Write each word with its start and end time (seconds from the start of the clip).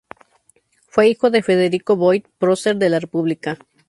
Fue 0.87 1.09
hijo 1.09 1.29
de 1.29 1.43
Federico 1.43 1.95
Boyd, 1.95 2.23
prócer 2.39 2.75
de 2.77 2.89
la 2.89 2.99
república. 2.99 3.59